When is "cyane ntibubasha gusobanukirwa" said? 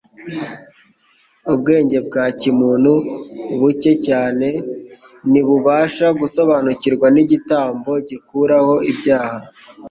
4.07-7.07